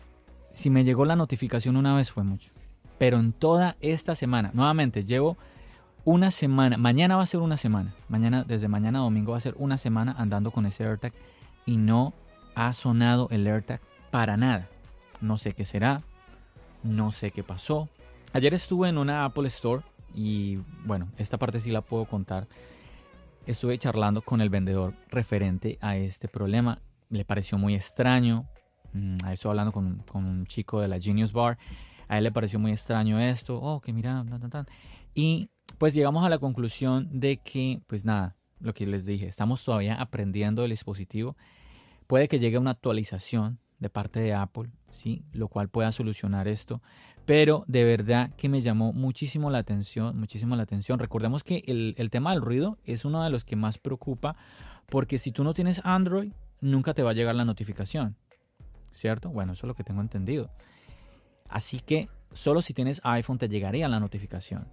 [0.51, 2.51] si me llegó la notificación una vez fue mucho.
[2.97, 5.37] Pero en toda esta semana, nuevamente, llevo
[6.05, 9.55] una semana, mañana va a ser una semana, mañana, desde mañana domingo va a ser
[9.57, 11.13] una semana andando con ese AirTag
[11.65, 12.13] y no
[12.55, 14.67] ha sonado el AirTag para nada.
[15.21, 16.01] No sé qué será,
[16.83, 17.89] no sé qué pasó.
[18.33, 19.83] Ayer estuve en una Apple Store
[20.15, 22.47] y bueno, esta parte sí la puedo contar.
[23.45, 26.79] Estuve charlando con el vendedor referente a este problema.
[27.09, 28.47] Le pareció muy extraño.
[28.93, 31.57] Mm, estoy hablando con, un chico de la Genius Bar.
[32.07, 33.59] A él le pareció muy extraño esto.
[33.61, 34.23] Oh, que mira,
[35.13, 39.63] Y pues llegamos a la conclusión de que, pues nada, lo que les dije, estamos
[39.63, 41.35] todavía aprendiendo el dispositivo.
[42.07, 45.23] Puede que llegue una actualización de parte de Apple, ¿sí?
[45.31, 46.81] lo cual pueda solucionar esto.
[47.25, 50.99] Pero de verdad que me llamó muchísimo la atención, muchísimo la atención.
[50.99, 54.35] Recordemos que el, el tema del ruido es uno de los que más preocupa
[54.87, 58.15] porque si tú no tienes Android, nunca te va a llegar la notificación.
[58.91, 59.29] ¿Cierto?
[59.29, 60.49] Bueno, eso es lo que tengo entendido.
[61.47, 64.67] Así que solo si tienes iPhone te llegaría la notificación.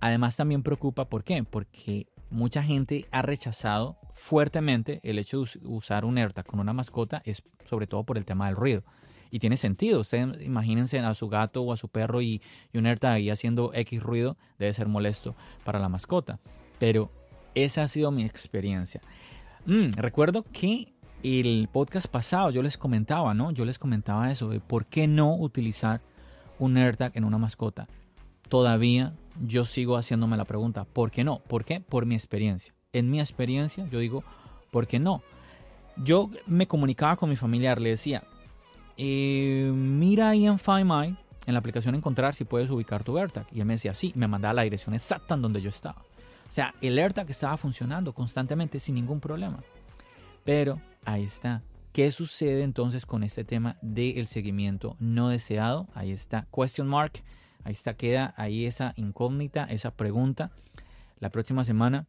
[0.00, 1.44] Además también preocupa, ¿por qué?
[1.44, 7.22] Porque mucha gente ha rechazado fuertemente el hecho de usar un AirTag con una mascota,
[7.24, 8.82] es sobre todo por el tema del ruido.
[9.30, 10.02] Y tiene sentido.
[10.40, 12.42] Imagínense a su gato o a su perro y,
[12.74, 15.34] un AirTag ahí haciendo X ruido, debe ser molesto
[15.64, 16.38] para la mascota.
[16.78, 17.10] Pero
[17.54, 19.00] esa ha sido mi experiencia.
[19.64, 23.52] Mm, recuerdo que el podcast pasado yo les comentaba, ¿no?
[23.52, 26.00] Yo les comentaba eso de por qué no utilizar
[26.58, 27.86] un AirTag en una mascota.
[28.48, 29.14] Todavía
[29.46, 31.38] yo sigo haciéndome la pregunta, ¿por qué no?
[31.40, 31.80] ¿Por qué?
[31.80, 32.74] Por mi experiencia.
[32.92, 34.24] En mi experiencia, yo digo,
[34.70, 35.22] ¿por qué no?
[35.96, 38.24] Yo me comunicaba con mi familiar, le decía,
[38.96, 43.46] eh, mira ahí en Find My, en la aplicación Encontrar, si puedes ubicar tu AirTag.
[43.52, 46.02] Y él me decía, sí, me mandaba la dirección exacta en donde yo estaba.
[46.52, 49.64] O sea, el AirTag estaba funcionando constantemente sin ningún problema.
[50.44, 51.62] Pero ahí está.
[51.94, 55.88] ¿Qué sucede entonces con este tema del seguimiento no deseado?
[55.94, 57.22] Ahí está, question mark.
[57.64, 60.50] Ahí está, queda ahí esa incógnita, esa pregunta.
[61.20, 62.06] La próxima semana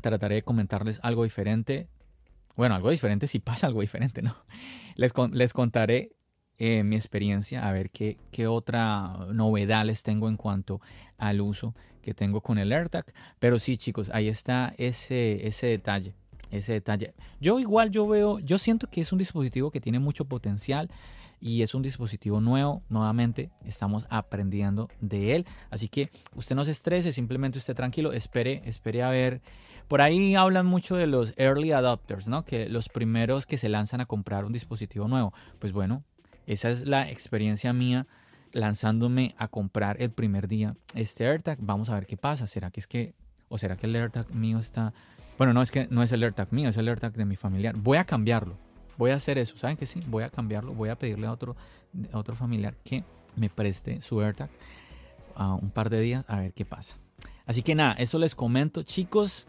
[0.00, 1.86] trataré de comentarles algo diferente.
[2.56, 4.34] Bueno, algo diferente si pasa algo diferente, ¿no?
[4.96, 6.10] Les, les contaré
[6.58, 10.80] eh, mi experiencia, a ver qué, qué otra novedad les tengo en cuanto
[11.16, 13.12] al uso que tengo con el AirTag.
[13.38, 16.14] Pero sí, chicos, ahí está ese, ese detalle.
[16.50, 17.12] Ese detalle.
[17.40, 20.90] Yo igual yo veo, yo siento que es un dispositivo que tiene mucho potencial
[21.40, 22.82] y es un dispositivo nuevo.
[22.88, 25.46] Nuevamente estamos aprendiendo de él.
[25.70, 29.42] Así que usted no se estrese, simplemente usted tranquilo, espere, espere a ver.
[29.88, 32.44] Por ahí hablan mucho de los early adopters, ¿no?
[32.44, 35.32] Que los primeros que se lanzan a comprar un dispositivo nuevo.
[35.58, 36.02] Pues bueno,
[36.52, 38.06] esa es la experiencia mía
[38.52, 41.58] lanzándome a comprar el primer día este AirTag.
[41.60, 42.46] Vamos a ver qué pasa.
[42.46, 43.14] ¿Será que es que,
[43.48, 44.92] o será que el AirTag mío está...
[45.36, 47.76] Bueno, no es que no es el AirTag mío, es el AirTag de mi familiar.
[47.76, 48.56] Voy a cambiarlo
[48.98, 49.56] voy a hacer eso.
[49.56, 50.00] ¿Saben que sí?
[50.08, 50.74] Voy a cambiarlo.
[50.74, 51.56] Voy a pedirle a otro,
[52.12, 53.04] otro familiar que
[53.36, 54.50] me preste su AirTag
[55.36, 56.96] a un par de días a ver qué pasa.
[57.46, 59.46] Así que nada, eso les comento, chicos,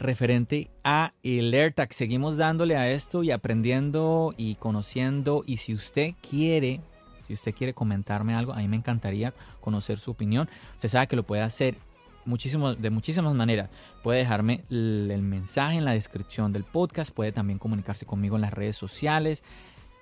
[0.00, 1.92] referente a el AirTag.
[1.92, 5.44] Seguimos dándole a esto y aprendiendo y conociendo.
[5.46, 6.80] Y si usted quiere,
[7.26, 10.48] si usted quiere comentarme algo, a mí me encantaría conocer su opinión.
[10.74, 11.76] Usted sabe que lo puede hacer
[12.24, 13.70] de muchísimas maneras.
[14.02, 18.52] Puede dejarme el, mensaje en la descripción del podcast, puede también comunicarse conmigo en las
[18.52, 19.42] redes sociales,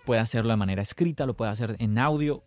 [0.05, 2.43] puede hacerlo de manera escrita, lo puede hacer en audio.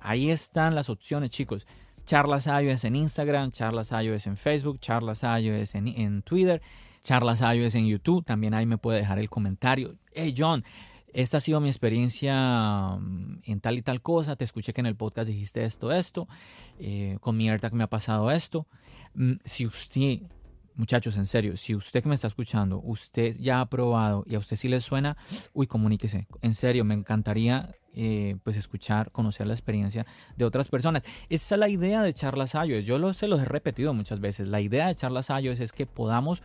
[0.00, 1.66] Ahí están las opciones, chicos.
[2.04, 6.62] Charlas iOS en Instagram, Charlas iOS en Facebook, Charlas iOS en, en Twitter,
[7.06, 8.24] Charlas iOS en YouTube.
[8.24, 9.94] También ahí me puede dejar el comentario.
[10.12, 10.64] Hey John,
[11.14, 14.34] esta ha sido mi experiencia mm, en tal y tal cosa.
[14.34, 16.26] Te escuché que en el podcast dijiste esto, esto.
[16.80, 18.66] Eh, con mi AirTag me ha pasado esto.
[19.14, 20.22] Mm, si usted,
[20.74, 24.40] muchachos, en serio, si usted que me está escuchando, usted ya ha probado y a
[24.40, 25.16] usted sí le suena,
[25.52, 26.26] uy, comuníquese.
[26.42, 30.04] En serio, me encantaría eh, pues escuchar, conocer la experiencia
[30.36, 31.04] de otras personas.
[31.28, 32.84] Esa es la idea de Charlas iOS.
[32.84, 34.48] Yo lo, se los he repetido muchas veces.
[34.48, 36.42] La idea de Charlas iOS es que podamos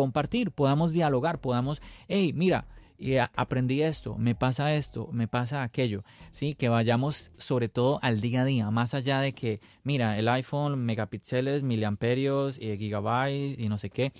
[0.00, 2.64] compartir, podamos dialogar, podamos, hey, mira,
[2.96, 6.54] y aprendí esto, me pasa esto, me pasa aquello, ¿sí?
[6.54, 10.82] Que vayamos sobre todo al día a día, más allá de que, mira, el iPhone,
[10.86, 14.14] megapíxeles, miliamperios, eh, gigabytes y no sé qué,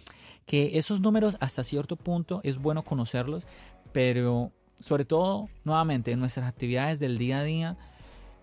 [0.44, 3.46] que esos números hasta cierto punto es bueno conocerlos,
[3.92, 7.78] pero sobre todo, nuevamente, en nuestras actividades del día a día,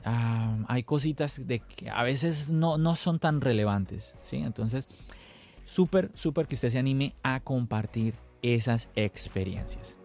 [0.05, 4.37] ah, hay cositas de que a veces no, no son tan relevantes, ¿sí?
[4.37, 4.87] Entonces,
[5.67, 9.95] súper, súper que usted se anime a compartir esas experiencias.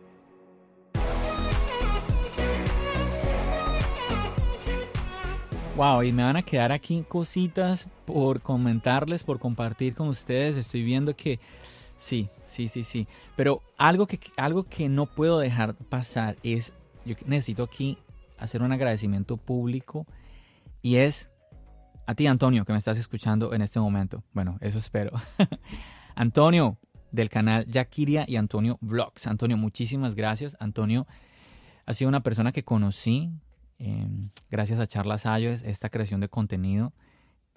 [5.76, 10.58] Wow, y me van a quedar aquí cositas por comentarles, por compartir con ustedes.
[10.58, 11.40] Estoy viendo que
[11.98, 13.06] sí, sí, sí, sí.
[13.36, 16.74] Pero algo que, algo que no puedo dejar pasar es,
[17.06, 17.96] yo necesito aquí
[18.36, 20.06] hacer un agradecimiento público
[20.82, 21.30] y es
[22.06, 24.22] a ti, Antonio, que me estás escuchando en este momento.
[24.32, 25.12] Bueno, eso espero.
[26.14, 26.78] Antonio,
[27.10, 29.26] del canal Yakiria y Antonio Vlogs.
[29.26, 30.56] Antonio, muchísimas gracias.
[30.60, 31.06] Antonio
[31.86, 33.30] ha sido una persona que conocí
[33.84, 36.92] Em, gracias a Charlas iOS, esta creación de contenido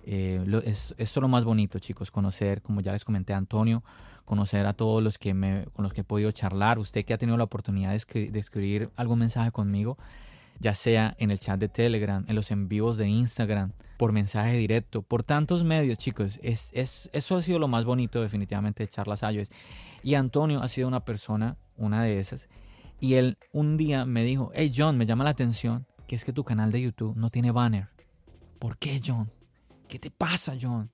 [0.08, 3.84] Eh, esto es lo más bonito, chicos, conocer, como ya les comenté, a Antonio,
[4.24, 6.78] conocer a todos los que me, con los que he podido charlar.
[6.78, 9.98] Usted que ha tenido la oportunidad de, escribir algún mensaje conmigo,
[10.60, 14.58] ya sea en el chat de Telegram, en los en vivos de Instagram, por mensaje
[14.58, 16.40] directo, por tantos medios, chicos.
[16.44, 19.50] Es, es, eso ha sido lo más bonito definitivamente de Charlas Ayos.
[20.04, 22.50] Y Antonio ha sido una persona, una de esas.
[23.00, 26.34] Y él un día me dijo, hey John, me llama la atención que es que
[26.34, 27.90] tu canal de YouTube no tiene banner.
[28.60, 29.32] ¿Por qué, John?
[29.88, 30.92] ¿Qué te pasa, John?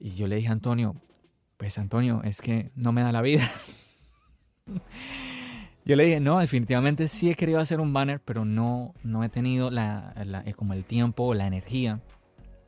[0.00, 0.96] Y yo le dije a Antonio,
[1.56, 3.50] pues Antonio, es que no me da la vida.
[5.86, 9.28] Yo le dije, no, definitivamente sí he querido hacer un banner, pero no, no he
[9.28, 10.12] tenido la,
[10.44, 12.00] eh, como el tiempo o la energía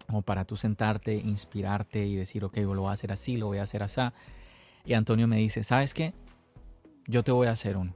[0.07, 3.59] como para tú sentarte, inspirarte y decir, ok, lo voy a hacer así, lo voy
[3.59, 4.01] a hacer así.
[4.87, 6.15] Y Antonio me dice, ¿sabes qué?
[7.09, 7.93] Yo te voy a hacer uno.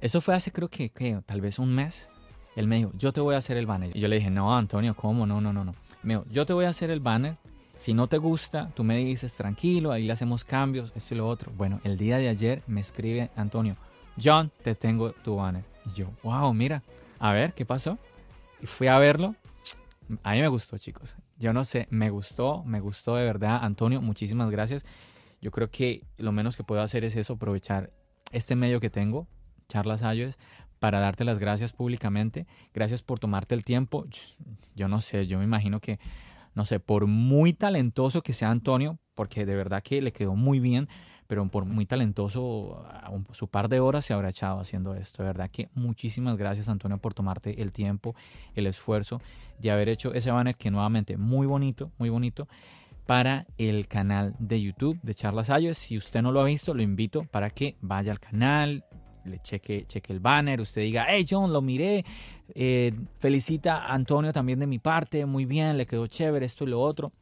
[0.00, 0.90] Eso fue hace creo que,
[1.26, 2.08] tal vez un mes.
[2.56, 3.94] Él me dijo, yo te voy a hacer el banner.
[3.94, 5.26] Y yo le dije, no, Antonio, ¿cómo?
[5.26, 5.74] No, no, no, no.
[6.02, 7.36] Me dijo, yo te voy a hacer el banner.
[7.76, 11.28] Si no te gusta, tú me dices, tranquilo, ahí le hacemos cambios, esto y lo
[11.28, 11.52] otro.
[11.54, 13.76] Bueno, el día de ayer me escribe Antonio,
[14.22, 15.64] John, te tengo tu banner.
[15.86, 16.82] Y yo, wow, mira,
[17.18, 17.98] a ver, ¿qué pasó?
[18.60, 19.34] Y fui a verlo.
[20.22, 21.16] A mí me gustó, chicos.
[21.38, 23.60] Yo no sé, me gustó, me gustó de verdad.
[23.62, 24.84] Antonio, muchísimas gracias.
[25.40, 27.90] Yo creo que lo menos que puedo hacer es eso, aprovechar
[28.30, 29.26] este medio que tengo,
[29.68, 30.38] Charlas Ayos,
[30.78, 32.46] para darte las gracias públicamente.
[32.72, 34.06] Gracias por tomarte el tiempo.
[34.74, 35.98] Yo no sé, yo me imagino que,
[36.54, 40.60] no sé, por muy talentoso que sea Antonio, porque de verdad que le quedó muy
[40.60, 40.88] bien,
[41.26, 42.84] pero por muy talentoso,
[43.32, 45.22] su par de horas se habrá echado haciendo esto.
[45.22, 48.14] De verdad que muchísimas gracias Antonio por tomarte el tiempo,
[48.54, 49.20] el esfuerzo
[49.58, 52.48] de haber hecho ese banner que nuevamente muy bonito, muy bonito
[53.06, 55.78] para el canal de YouTube de Charlas Ayos.
[55.78, 58.84] Si usted no lo ha visto, lo invito para que vaya al canal,
[59.24, 62.04] le cheque, cheque el banner, usted diga, hey John, lo miré,
[62.54, 66.68] eh, felicita a Antonio también de mi parte, muy bien, le quedó chévere esto y
[66.68, 67.12] lo otro.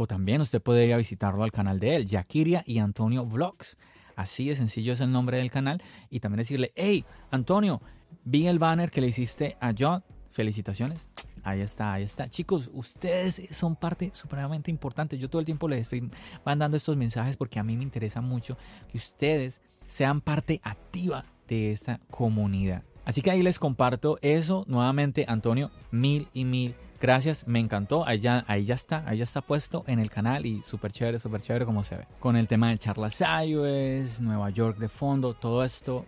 [0.00, 3.78] O también usted podría visitarlo al canal de él, Yakiria y Antonio Vlogs.
[4.14, 5.82] Así de sencillo es el nombre del canal.
[6.08, 7.82] Y también decirle, hey, Antonio,
[8.22, 10.04] vi el banner que le hiciste a John.
[10.30, 11.08] Felicitaciones.
[11.42, 12.30] Ahí está, ahí está.
[12.30, 15.18] Chicos, ustedes son parte supremamente importante.
[15.18, 16.08] Yo todo el tiempo les estoy
[16.44, 18.56] mandando estos mensajes porque a mí me interesa mucho
[18.92, 22.84] que ustedes sean parte activa de esta comunidad.
[23.04, 24.64] Así que ahí les comparto eso.
[24.68, 28.06] Nuevamente, Antonio, mil y mil Gracias, me encantó.
[28.06, 31.18] Ahí ya, ahí ya está, ahí ya está puesto en el canal y súper chévere,
[31.18, 32.06] súper chévere como se ve.
[32.18, 36.04] Con el tema de charlas iOS, Nueva York de fondo, todo esto.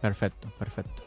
[0.00, 1.02] Perfecto, perfecto.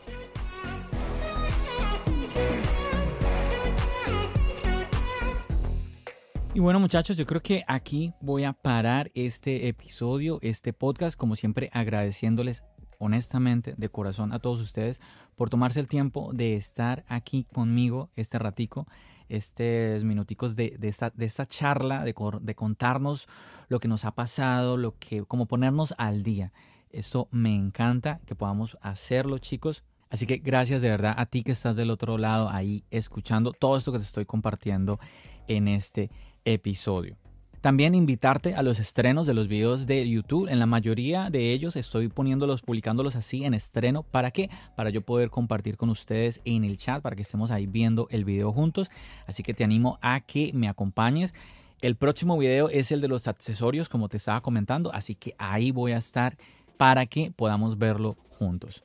[6.54, 11.36] Y bueno muchachos, yo creo que aquí voy a parar este episodio, este podcast, como
[11.36, 12.64] siempre agradeciéndoles
[13.06, 15.00] honestamente, de corazón, a todos ustedes
[15.36, 18.88] por tomarse el tiempo de estar aquí conmigo este ratico,
[19.30, 23.28] estos minuticos de, esta, charla, de, de, contarnos
[23.70, 26.54] lo que nos ha pasado, lo que, como ponernos al día.
[26.90, 29.84] Esto me encanta que podamos hacerlo, chicos.
[30.10, 33.76] Así que gracias de verdad a ti que estás del otro lado ahí escuchando todo
[33.76, 35.00] esto que te estoy compartiendo
[35.48, 36.10] en este
[36.46, 37.18] episodio.
[37.66, 40.48] También invitarte a los estrenos de los videos de YouTube.
[40.48, 44.04] En la mayoría de ellos estoy poniéndolos, publicándolos así en estreno.
[44.04, 44.52] ¿Para qué?
[44.76, 48.24] Para yo poder compartir con ustedes en el chat, para que estemos ahí viendo el
[48.24, 48.92] video juntos.
[49.26, 51.34] Así que te animo a que me acompañes.
[51.82, 54.94] El próximo video es el de los accesorios, como te estaba comentando.
[54.94, 56.38] Así que ahí voy a estar
[56.78, 58.84] para que podamos verlo juntos.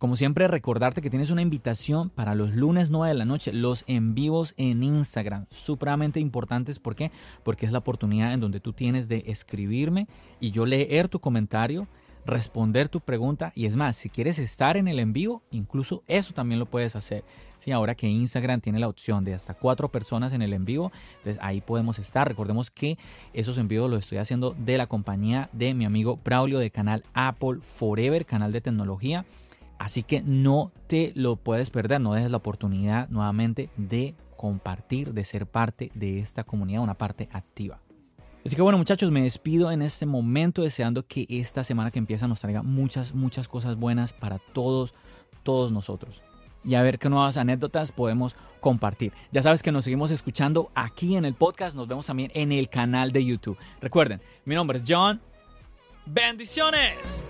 [0.00, 3.84] Como siempre, recordarte que tienes una invitación para los lunes 9 de la noche, los
[3.86, 6.78] en vivos en Instagram, supremamente importantes.
[6.78, 7.12] ¿Por qué?
[7.44, 10.08] Porque es la oportunidad en donde tú tienes de escribirme
[10.40, 11.86] y yo leer tu comentario,
[12.24, 16.32] responder tu pregunta y es más, si quieres estar en el en vivo, incluso eso
[16.32, 17.22] también lo puedes hacer.
[17.58, 20.92] Sí, ahora que Instagram tiene la opción de hasta cuatro personas en el en vivo,
[21.18, 22.26] entonces ahí podemos estar.
[22.26, 22.96] Recordemos que
[23.34, 27.04] esos en vivo los estoy haciendo de la compañía de mi amigo Braulio de canal
[27.12, 29.26] Apple Forever, canal de tecnología.
[29.80, 35.24] Así que no te lo puedes perder, no dejes la oportunidad nuevamente de compartir, de
[35.24, 37.80] ser parte de esta comunidad, una parte activa.
[38.44, 42.28] Así que bueno muchachos, me despido en este momento deseando que esta semana que empieza
[42.28, 44.94] nos traiga muchas, muchas cosas buenas para todos,
[45.44, 46.20] todos nosotros.
[46.62, 49.14] Y a ver qué nuevas anécdotas podemos compartir.
[49.32, 52.68] Ya sabes que nos seguimos escuchando aquí en el podcast, nos vemos también en el
[52.68, 53.56] canal de YouTube.
[53.80, 55.22] Recuerden, mi nombre es John.
[56.04, 57.26] Bendiciones.